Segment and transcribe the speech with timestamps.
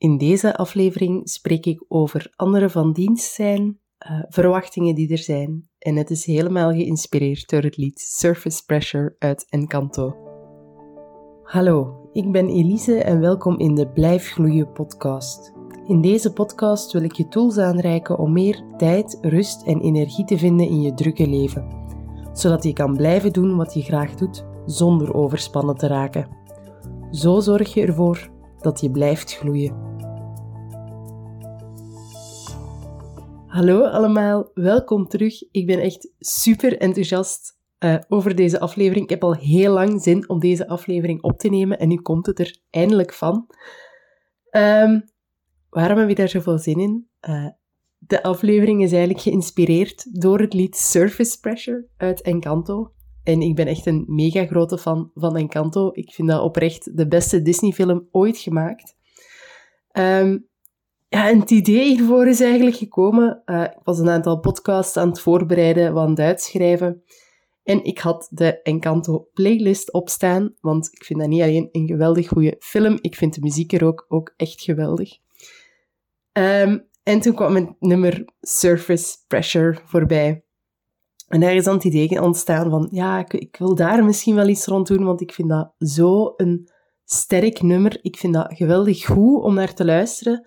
[0.00, 3.78] In deze aflevering spreek ik over andere van dienst zijn,
[4.10, 5.68] uh, verwachtingen die er zijn.
[5.78, 10.16] En het is helemaal geïnspireerd door het lied Surface Pressure uit Encanto.
[11.42, 15.52] Hallo, ik ben Elise en welkom in de Blijf Gloeien podcast.
[15.86, 20.38] In deze podcast wil ik je tools aanreiken om meer tijd, rust en energie te
[20.38, 21.66] vinden in je drukke leven,
[22.32, 26.28] zodat je kan blijven doen wat je graag doet zonder overspannen te raken.
[27.10, 29.88] Zo zorg je ervoor dat je blijft gloeien.
[33.46, 35.42] Hallo allemaal, welkom terug.
[35.50, 39.04] Ik ben echt super enthousiast uh, over deze aflevering.
[39.04, 42.26] Ik heb al heel lang zin om deze aflevering op te nemen en nu komt
[42.26, 43.46] het er eindelijk van.
[44.50, 45.04] Um,
[45.70, 47.08] waarom heb ik daar zoveel zin in?
[47.28, 47.46] Uh,
[47.98, 52.92] de aflevering is eigenlijk geïnspireerd door het lied Surface Pressure uit Encanto.
[53.24, 55.90] En ik ben echt een mega grote fan van Encanto.
[55.92, 58.96] Ik vind dat oprecht de beste Disney-film ooit gemaakt.
[59.92, 60.48] Um,
[61.08, 63.42] ja, en het idee hiervoor is eigenlijk gekomen.
[63.46, 67.02] Uh, ik was een aantal podcasts aan het voorbereiden, wat aan het uitschrijven.
[67.62, 72.28] En ik had de Encanto playlist opstaan, want ik vind dat niet alleen een geweldig
[72.28, 75.18] goede film, ik vind de muziek er ook, ook echt geweldig.
[76.32, 80.44] Um, en toen kwam het nummer Surface Pressure voorbij.
[81.30, 84.48] En daar is dan het idee ontstaan van, ja, ik, ik wil daar misschien wel
[84.48, 86.68] iets rond doen, want ik vind dat zo een
[87.04, 87.98] sterk nummer.
[88.02, 90.46] Ik vind dat geweldig goed om naar te luisteren.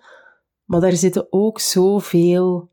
[0.64, 2.70] Maar daar zitten ook zoveel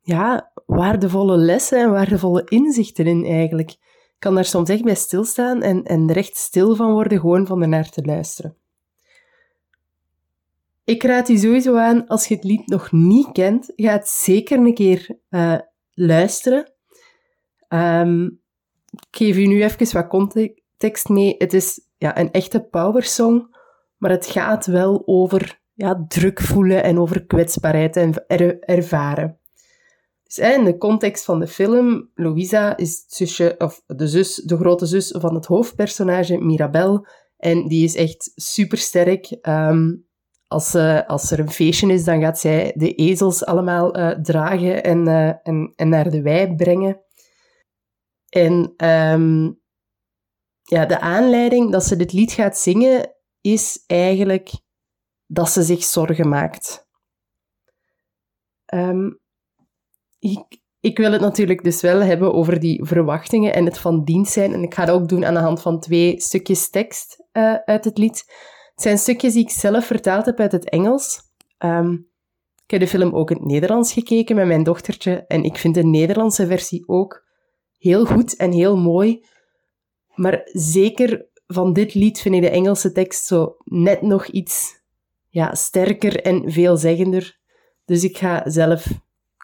[0.00, 3.70] ja, waardevolle lessen en waardevolle inzichten in eigenlijk.
[3.70, 7.46] Ik kan daar soms echt bij stilstaan en, en er echt stil van worden, gewoon
[7.46, 8.56] van ernaar te luisteren.
[10.84, 14.58] Ik raad je sowieso aan, als je het lied nog niet kent, ga het zeker
[14.58, 15.58] een keer uh,
[15.94, 16.71] luisteren.
[17.74, 18.40] Um,
[18.90, 21.34] ik geef je nu even wat context mee.
[21.38, 23.56] Het is ja, een echte powersong,
[23.96, 28.26] maar het gaat wel over ja, druk voelen en over kwetsbaarheid en
[28.60, 29.38] ervaren.
[30.24, 34.86] Dus in de context van de film, Louisa is zusje, of de, zus, de grote
[34.86, 37.06] zus van het hoofdpersonage Mirabel.
[37.36, 39.36] En die is echt supersterk.
[39.42, 40.06] Um,
[40.46, 44.84] als, uh, als er een feestje is, dan gaat zij de ezels allemaal uh, dragen
[44.84, 47.00] en, uh, en, en naar de wei brengen.
[48.32, 49.60] En um,
[50.62, 54.50] ja, de aanleiding dat ze dit lied gaat zingen is eigenlijk
[55.26, 56.88] dat ze zich zorgen maakt.
[58.74, 59.20] Um,
[60.18, 64.32] ik, ik wil het natuurlijk dus wel hebben over die verwachtingen en het van dienst
[64.32, 64.52] zijn.
[64.52, 67.84] En ik ga dat ook doen aan de hand van twee stukjes tekst uh, uit
[67.84, 68.24] het lied.
[68.72, 71.20] Het zijn stukjes die ik zelf vertaald heb uit het Engels.
[71.58, 72.10] Um,
[72.64, 75.26] ik heb de film ook in het Nederlands gekeken met mijn dochtertje.
[75.26, 77.21] En ik vind de Nederlandse versie ook
[77.82, 79.24] heel goed en heel mooi.
[80.14, 84.80] Maar zeker van dit lied vind ik de Engelse tekst zo net nog iets
[85.28, 87.38] ja, sterker en veelzeggender.
[87.84, 88.86] Dus ik ga zelf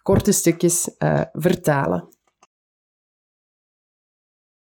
[0.03, 2.09] korte stukjes uh, vertalen.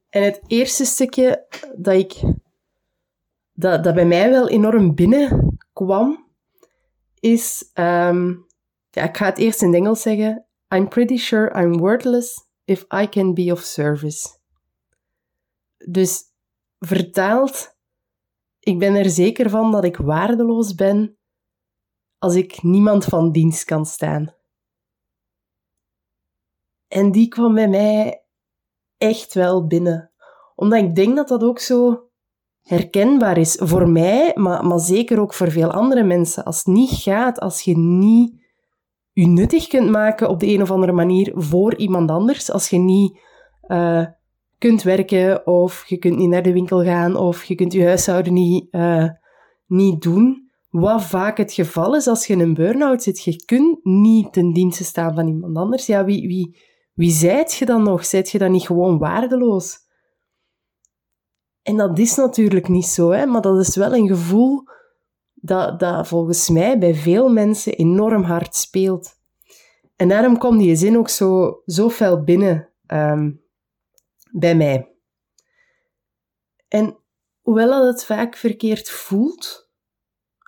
[0.09, 2.21] En het eerste stukje dat, ik,
[3.53, 6.27] dat, dat bij mij wel enorm binnenkwam,
[7.19, 7.71] is...
[7.73, 8.45] Um,
[8.89, 10.45] ja, ik ga het eerst in het Engels zeggen.
[10.75, 14.29] I'm pretty sure I'm worthless if I can be of service.
[15.77, 16.23] Dus
[16.79, 17.75] vertaald
[18.65, 21.17] ik ben er zeker van dat ik waardeloos ben
[22.17, 24.33] als ik niemand van dienst kan staan.
[26.87, 28.23] En die kwam bij mij
[28.97, 30.11] echt wel binnen.
[30.55, 32.09] Omdat ik denk dat dat ook zo
[32.61, 36.43] herkenbaar is voor mij, maar, maar zeker ook voor veel andere mensen.
[36.43, 38.44] Als het niet gaat, als je niet
[39.15, 42.77] je nuttig kunt maken op de een of andere manier voor iemand anders, als je
[42.77, 43.19] niet
[43.67, 44.05] uh,
[44.57, 48.33] kunt werken of je kunt niet naar de winkel gaan of je kunt je huishouden
[48.33, 49.09] niet, uh,
[49.67, 50.49] niet doen.
[50.69, 53.23] Wat vaak het geval is als je in een burn-out zit.
[53.23, 55.85] Je kunt niet ten dienste staan van iemand anders.
[55.85, 56.57] Ja, wie, wie,
[56.93, 58.05] wie zijt je dan nog?
[58.05, 59.77] Zijt je dan niet gewoon waardeloos?
[61.61, 63.25] En dat is natuurlijk niet zo, hè?
[63.25, 64.63] maar dat is wel een gevoel
[65.45, 69.13] dat, dat volgens mij bij veel mensen enorm hard speelt.
[69.95, 72.69] En daarom kwam die zin ook zo, zo fel binnen.
[72.87, 73.43] Um,
[74.37, 74.95] bij mij.
[76.67, 76.97] En
[77.41, 79.69] hoewel het vaak verkeerd voelt,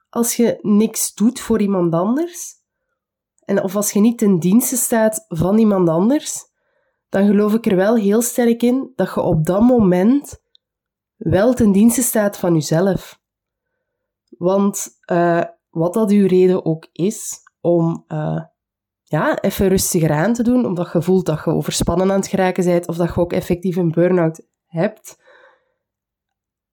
[0.09, 2.55] als je niks doet voor iemand anders,
[3.45, 6.45] en of als je niet ten dienste staat van iemand anders,
[7.09, 10.41] dan geloof ik er wel heel sterk in dat je op dat moment
[11.15, 13.16] wel ten dienste staat van jezelf.
[14.29, 18.41] Want uh, wat dat uw reden ook is om uh,
[19.03, 22.65] ja, even rustiger aan te doen, omdat je voelt dat je overspannen aan het geraken
[22.65, 25.25] bent of dat je ook effectief een burn-out hebt.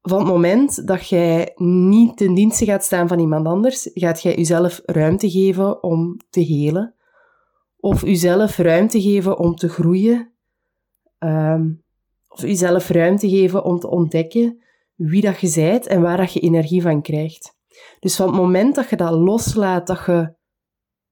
[0.02, 4.34] van het moment dat jij niet ten dienste gaat staan van iemand anders, gaat jij
[4.34, 6.94] jezelf ruimte geven om te helen.
[7.76, 10.32] Of jezelf ruimte geven om te groeien.
[11.18, 11.72] Ehm,
[12.28, 14.63] of jezelf ruimte geven om te ontdekken
[14.94, 17.56] wie dat je zijt en waar dat je energie van krijgt.
[18.00, 20.34] Dus van het moment dat je dat loslaat, dat je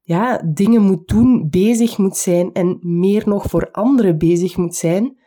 [0.01, 5.21] ja, dingen moet doen, bezig moet zijn en meer nog voor anderen bezig moet zijn,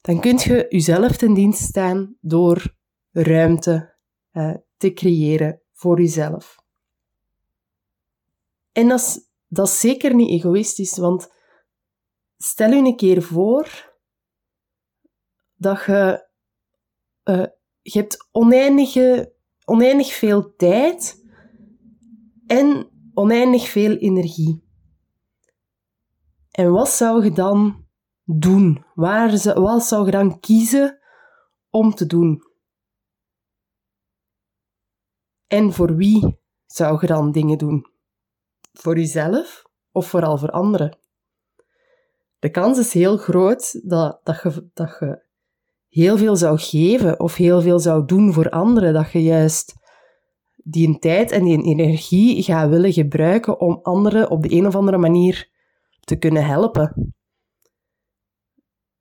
[0.00, 2.74] dan kun je jezelf ten dienst staan door
[3.10, 3.96] ruimte
[4.32, 6.56] uh, te creëren voor jezelf.
[8.72, 11.32] En dat is, dat is zeker niet egoïstisch, want
[12.36, 13.92] stel je een keer voor
[15.54, 16.28] dat je,
[17.24, 17.46] uh,
[17.82, 19.34] je hebt oneindige,
[19.64, 21.24] oneindig veel tijd
[22.46, 24.64] en oneindig veel energie.
[26.50, 27.86] En wat zou je dan
[28.24, 28.84] doen?
[28.94, 30.98] Waar, wat zou je dan kiezen
[31.70, 32.42] om te doen?
[35.46, 37.86] En voor wie zou je dan dingen doen?
[38.72, 40.98] Voor jezelf of vooral voor anderen?
[42.38, 45.22] De kans is heel groot dat, dat, je, dat je
[45.92, 49.74] heel veel zou geven of heel veel zou doen voor anderen, dat je juist
[50.64, 54.98] die tijd en die energie gaat willen gebruiken om anderen op de een of andere
[54.98, 55.50] manier
[56.00, 57.14] te kunnen helpen.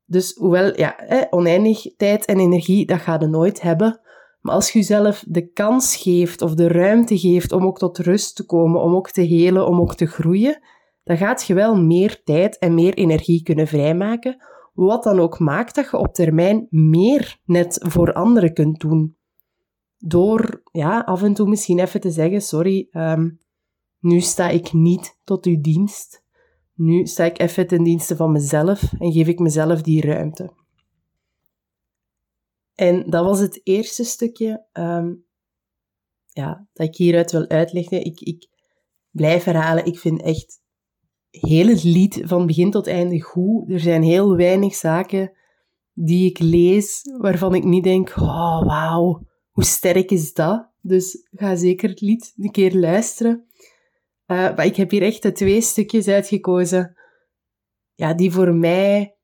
[0.06, 0.96] Dus hoewel, ja,
[1.30, 4.00] oneindig tijd en energie, dat ga je nooit hebben.
[4.42, 8.36] Maar als je jezelf de kans geeft of de ruimte geeft om ook tot rust
[8.36, 10.62] te komen, om ook te helen, om ook te groeien,
[11.04, 14.44] dan gaat je wel meer tijd en meer energie kunnen vrijmaken,
[14.86, 19.16] wat dan ook maakt dat je op termijn meer net voor anderen kunt doen.
[19.98, 23.30] Door ja, af en toe misschien even te zeggen, sorry, ehm,
[24.00, 26.24] nu sta ik niet tot uw dienst.
[26.74, 30.54] Nu sta ik even ten dienste van mezelf en geef ik mezelf die ruimte.
[32.76, 35.14] En dat was het eerste stukje ehm,
[36.28, 38.06] ja, dat ik hieruit wil uitleggen.
[38.06, 38.50] Ik, ik
[39.12, 40.61] blijf herhalen, ik vind echt
[41.32, 43.72] heel het lied van begin tot einde goed.
[43.72, 45.32] Er zijn heel weinig zaken
[45.94, 50.70] die ik lees waarvan ik niet denk, oh wauw, hoe sterk is dat?
[50.82, 53.46] Dus ga zeker het lied een keer luisteren.
[54.28, 56.96] Uh, maar ik heb hier echt de twee stukjes uitgekozen
[57.94, 59.16] ja, die voor mij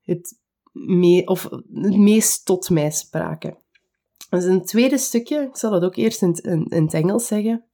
[0.00, 0.40] het
[1.24, 3.58] of het meest tot mij spraken.
[4.30, 6.34] Dus een tweede stukje, ik zal het ook eerst in,
[6.68, 7.64] in het Engels zeggen.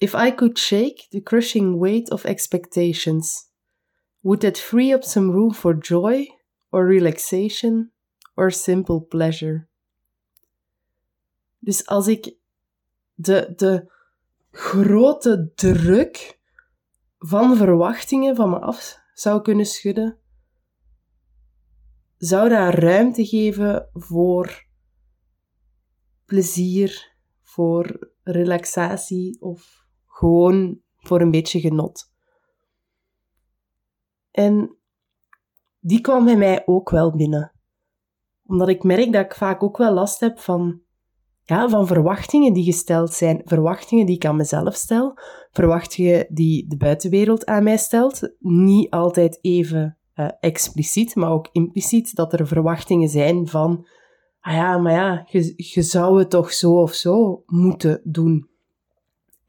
[0.00, 3.50] If I could shake the crushing weight of expectations,
[4.22, 6.26] would that free up some room for joy
[6.72, 7.90] or relaxation
[8.34, 9.68] or simple pleasure?
[11.58, 12.36] Dus als ik
[13.14, 13.92] de, de
[14.50, 16.38] grote druk
[17.18, 20.18] van verwachtingen van me af zou kunnen schudden,
[22.16, 24.66] zou dat ruimte geven voor
[26.24, 29.79] plezier, voor relaxatie of
[30.20, 32.10] gewoon voor een beetje genot.
[34.30, 34.76] En
[35.78, 37.52] die kwam bij mij ook wel binnen.
[38.46, 40.80] Omdat ik merk dat ik vaak ook wel last heb van,
[41.42, 43.42] ja, van verwachtingen die gesteld zijn.
[43.44, 45.18] Verwachtingen die ik aan mezelf stel.
[45.50, 48.34] Verwachtingen die de buitenwereld aan mij stelt.
[48.38, 53.86] Niet altijd even uh, expliciet, maar ook impliciet, dat er verwachtingen zijn van,
[54.40, 55.26] ah ja, maar ja,
[55.56, 58.49] je zou het toch zo of zo moeten doen.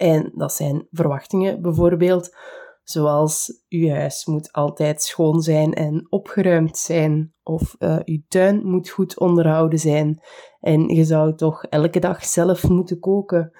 [0.02, 2.36] En dat zijn verwachtingen bijvoorbeeld,
[2.84, 8.90] zoals uw huis moet altijd schoon zijn en opgeruimd zijn, of uh, uw tuin moet
[8.90, 10.22] goed onderhouden zijn,
[10.60, 13.52] en je zou toch elke dag zelf moeten koken.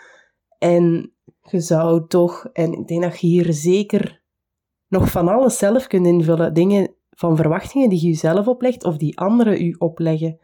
[0.58, 4.22] En je zou toch, en ik denk dat je hier zeker
[4.88, 9.20] nog van alles zelf kunt invullen, dingen van verwachtingen die je jezelf oplegt of die
[9.20, 10.40] anderen u opleggen.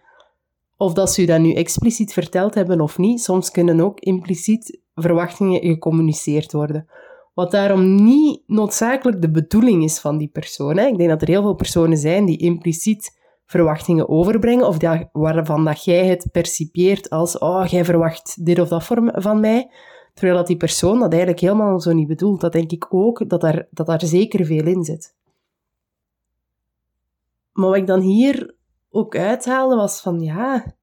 [0.75, 4.86] Of dat ze u dat nu expliciet verteld hebben of niet, soms kunnen ook impliciet
[5.01, 6.88] verwachtingen gecommuniceerd worden.
[7.34, 10.77] Wat daarom niet noodzakelijk de bedoeling is van die persoon.
[10.77, 10.86] Hè.
[10.86, 15.66] Ik denk dat er heel veel personen zijn die impliciet verwachtingen overbrengen, of dat, waarvan
[15.66, 19.72] dat jij het percipieert als oh, jij verwacht dit of dat van mij,
[20.13, 22.42] terwijl dat die persoon dat eigenlijk helemaal zo niet bedoelt.
[22.42, 25.16] Dat denk ik ook, dat daar, dat daar zeker veel in zit.
[27.51, 28.56] Maar wat ik dan hier
[28.89, 30.75] ook uithaalde was van ja,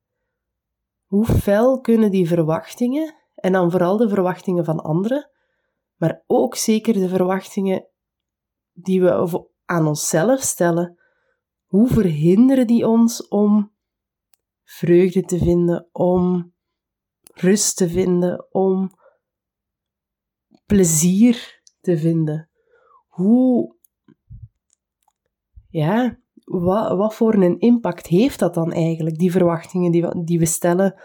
[1.07, 5.31] hoe fel kunnen die verwachtingen, en dan vooral de verwachtingen van anderen,
[5.97, 7.87] maar ook zeker de verwachtingen
[8.73, 10.99] die we aan onszelf stellen,
[11.65, 13.73] hoe verhinderen die ons om
[14.65, 16.53] vreugde te vinden, om
[17.33, 18.91] rust te vinden, om
[20.67, 22.51] plezier te vinden?
[23.07, 23.77] Hoe,
[25.69, 30.39] ja, wat, wat voor een impact heeft dat dan eigenlijk, die verwachtingen die we, die
[30.39, 31.01] we stellen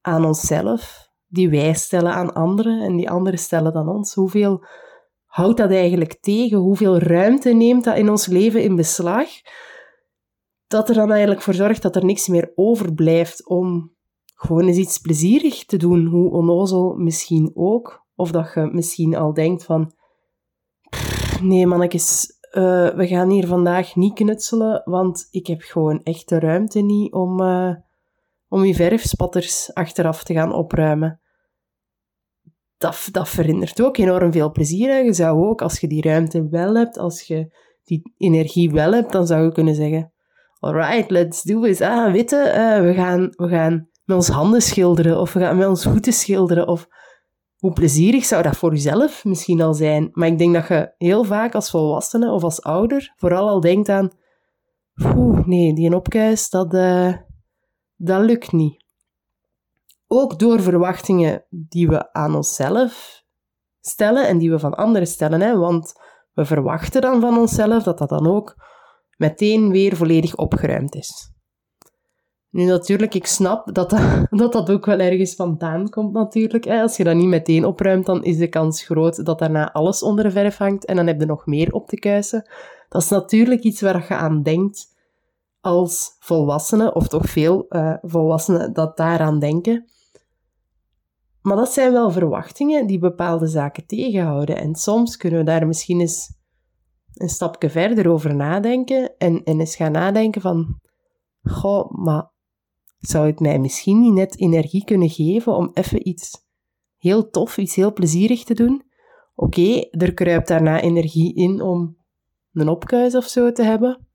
[0.00, 4.14] aan onszelf, die wij stellen aan anderen en die anderen stellen dan ons?
[4.14, 4.64] Hoeveel
[5.26, 6.58] houdt dat eigenlijk tegen?
[6.58, 9.28] Hoeveel ruimte neemt dat in ons leven in beslag?
[10.66, 13.94] Dat er dan eigenlijk voor zorgt dat er niks meer overblijft om
[14.34, 18.06] gewoon eens iets plezierig te doen, hoe onnozel misschien ook.
[18.14, 19.92] Of dat je misschien al denkt van,
[21.42, 26.38] nee mannetjes, uh, we gaan hier vandaag niet knutselen, want ik heb gewoon echt de
[26.38, 27.74] ruimte niet om, uh,
[28.48, 31.19] om die verfspatters achteraf te gaan opruimen.
[32.80, 35.04] Dat, dat verhindert ook enorm veel plezier.
[35.04, 39.12] Je zou ook, als je die ruimte wel hebt, als je die energie wel hebt,
[39.12, 40.12] dan zou je kunnen zeggen,
[40.58, 41.80] alright, let's do it.
[41.80, 45.66] Ah, witte, uh, we, gaan, we gaan met ons handen schilderen, of we gaan met
[45.66, 46.88] ons voeten schilderen, of
[47.56, 50.08] hoe plezierig zou dat voor jezelf misschien al zijn?
[50.12, 53.88] Maar ik denk dat je heel vaak als volwassene of als ouder vooral al denkt
[53.88, 54.10] aan...
[55.16, 57.14] Oeh, nee, die opkuis, dat, uh,
[57.96, 58.84] dat lukt niet.
[60.12, 63.22] Ook door verwachtingen die we aan onszelf
[63.80, 65.40] stellen en die we van anderen stellen.
[65.40, 65.56] Hè?
[65.56, 65.92] Want
[66.32, 68.54] we verwachten dan van onszelf dat dat dan ook
[69.16, 71.32] meteen weer volledig opgeruimd is.
[72.48, 76.66] Nu natuurlijk, ik snap dat dat, dat, ook wel ergens vandaan komt natuurlijk.
[76.66, 80.24] Als je dat niet meteen opruimt, dan is de kans groot dat daarna alles onder
[80.24, 82.50] de verf hangt en dan heb je nog meer op te kuisen.
[82.88, 84.98] Dat is natuurlijk iets waar je aan denkt
[85.60, 89.90] als volwassene, of toch veel uh, volwassenen dat daaraan denken.
[91.42, 94.56] Maar dat zijn wel verwachtingen die bepaalde zaken tegenhouden.
[94.56, 96.38] En soms kunnen we daar misschien eens
[97.14, 100.80] een stapje verder over nadenken en, en eens gaan nadenken van,
[101.42, 102.32] goh, maar
[102.98, 106.44] zou het mij misschien niet net energie kunnen geven om even iets
[106.96, 108.82] heel tof, iets heel plezierig te doen?
[109.34, 111.96] Oké, er kruipt daarna energie in om
[112.52, 114.08] een opkuis of zo te hebben.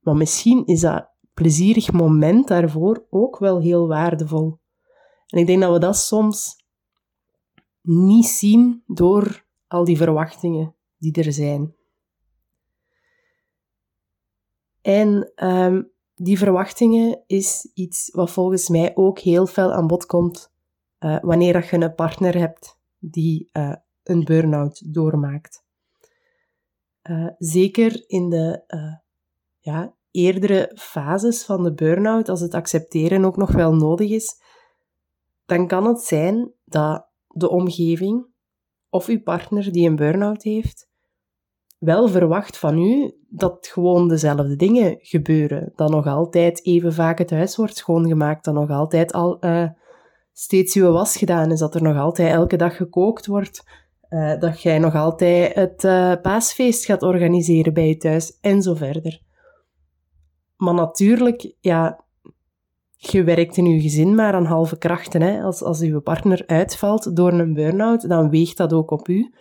[0.00, 4.60] Maar misschien is dat plezierig moment daarvoor ook wel heel waardevol.
[5.32, 6.64] En ik denk dat we dat soms
[7.80, 11.74] niet zien door al die verwachtingen die er zijn.
[14.82, 20.52] En um, die verwachtingen is iets wat volgens mij ook heel fel aan bod komt
[21.00, 25.64] uh, wanneer je een partner hebt die uh, een burn-out doormaakt.
[27.02, 28.64] Uh, zeker in de
[29.58, 34.40] ja, eerdere fases van de burn-out, als het accepteren ook nog wel nodig is,
[35.56, 38.26] dan kan het zijn dat de omgeving
[38.88, 40.88] of uw partner die een burn-out heeft,
[41.78, 45.72] wel verwacht van u dat gewoon dezelfde dingen gebeuren.
[45.74, 49.68] Dat nog altijd even vaak het huis wordt schoongemaakt, dat nog altijd al uh,
[50.32, 53.64] steeds uw was gedaan is, dat er nog altijd elke dag gekookt wordt,
[54.08, 58.74] uh, dat jij nog altijd het uh, paasfeest gaat organiseren bij je thuis en zo
[58.74, 59.20] verder.
[60.56, 62.04] Maar natuurlijk, ja,
[63.10, 65.22] je werkt in je gezin maar aan halve krachten.
[65.22, 65.42] Hè.
[65.42, 69.34] Als, als uw partner uitvalt door een burn-out, dan weegt dat ook op u.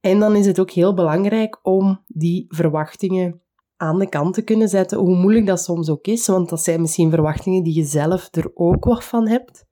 [0.00, 3.42] En dan is het ook heel belangrijk om die verwachtingen
[3.76, 6.80] aan de kant te kunnen zetten, hoe moeilijk dat soms ook is, want dat zijn
[6.80, 9.66] misschien verwachtingen die je zelf er ook wat van hebt.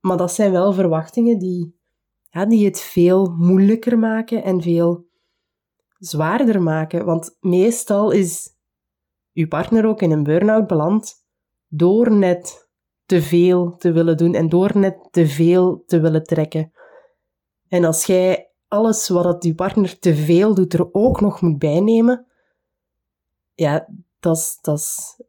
[0.00, 1.78] Maar dat zijn wel verwachtingen die,
[2.30, 5.06] ja, die het veel moeilijker maken en veel
[5.98, 7.04] zwaarder maken.
[7.04, 8.48] Want meestal is
[9.32, 11.19] uw partner ook in een burn-out beland
[11.70, 12.68] door net
[13.06, 16.72] te veel te willen doen en door net te veel te willen trekken.
[17.68, 22.26] En als jij alles wat je partner te veel doet er ook nog moet bijnemen,
[23.54, 23.88] ja,
[24.20, 25.20] dat is,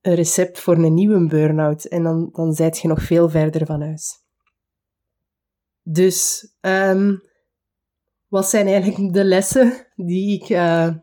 [0.00, 1.84] een recept voor een nieuwe burn-out.
[1.84, 4.22] En dan, dan zijt je nog veel verder van huis.
[5.82, 7.22] Dus, um,
[8.28, 10.94] wat zijn eigenlijk de lessen die ik uh,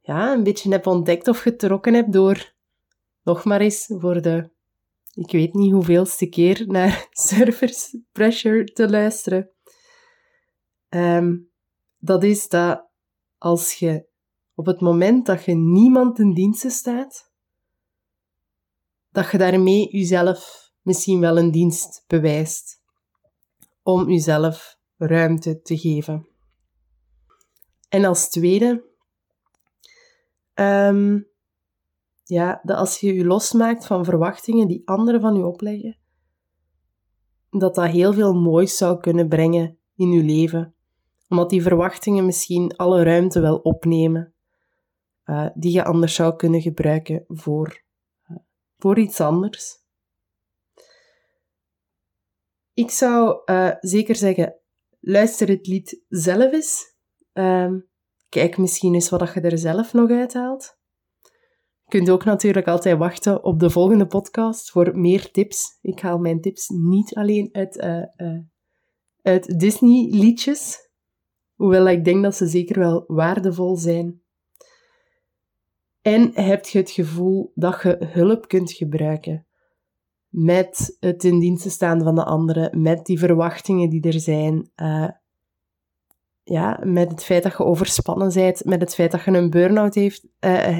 [0.00, 2.53] ja, een beetje heb ontdekt of getrokken heb door
[3.24, 4.50] nog maar eens voor de,
[5.14, 9.50] ik weet niet hoeveelste keer, naar Surfers Pressure te luisteren.
[10.88, 11.50] Um,
[11.98, 12.88] dat is dat
[13.38, 14.06] als je
[14.54, 17.32] op het moment dat je niemand in diensten staat,
[19.10, 22.82] dat je daarmee jezelf misschien wel een dienst bewijst
[23.82, 26.28] om jezelf ruimte te geven.
[27.88, 28.84] En als tweede,
[30.54, 31.28] um,
[32.24, 35.98] ja, dat als je je losmaakt van verwachtingen die anderen van je opleggen,
[37.50, 40.74] dat dat heel veel moois zou kunnen brengen in je leven
[41.28, 44.34] omdat die verwachtingen misschien alle ruimte wel opnemen
[45.24, 47.82] uh, die je anders zou kunnen gebruiken voor,
[48.30, 48.36] uh,
[48.78, 49.82] voor iets anders.
[52.74, 54.60] Ik zou uh, zeker zeggen,
[55.00, 56.94] luister het lied zelf eens.
[57.32, 57.78] Ehm,
[58.28, 60.78] Kijk misschien eens wat je er zelf nog uithaalt.
[61.84, 65.78] Je kunt ook natuurlijk altijd wachten op de volgende podcast voor meer tips.
[65.80, 67.76] Ik haal mijn tips niet alleen uit,
[68.16, 68.38] uh,
[69.22, 70.90] uit Disney-liedjes,
[71.54, 74.22] hoewel ik denk dat ze zeker wel waardevol zijn.
[76.02, 79.46] En heb je het gevoel dat je hulp kunt gebruiken
[80.34, 85.08] met het in dienst staan van de anderen, met die verwachtingen die er zijn, uh,
[86.42, 89.94] ja, met het feit dat je overspannen bent, met het feit dat je een burn-out
[89.94, 90.78] heeft, uh,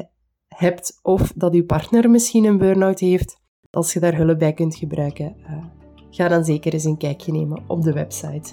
[0.57, 4.77] hebt of dat je partner misschien een burn-out heeft, als je daar hulp bij kunt
[4.77, 5.65] gebruiken, uh,
[6.11, 8.53] ga dan zeker eens een kijkje nemen op de website.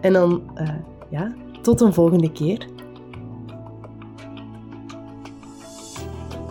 [0.00, 0.42] En dan,
[1.10, 2.66] ja, tot een volgende keer.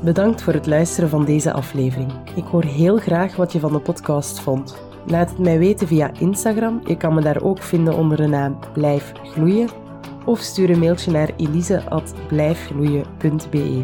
[0.03, 2.11] Bedankt voor het luisteren van deze aflevering.
[2.35, 4.77] Ik hoor heel graag wat je van de podcast vond.
[5.07, 6.81] Laat het mij weten via Instagram.
[6.85, 9.84] Je kan me daar ook vinden onder de naam Blijf Gloeien.
[10.25, 13.83] Of stuur een mailtje naar elise.blijfgloeien.be.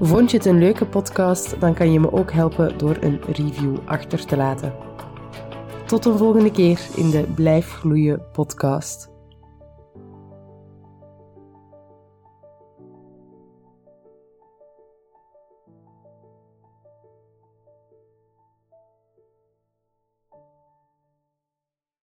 [0.00, 3.76] Vond je het een leuke podcast, dan kan je me ook helpen door een review
[3.84, 4.74] achter te laten.
[5.86, 9.11] Tot een volgende keer in de Blijf Gloeien podcast.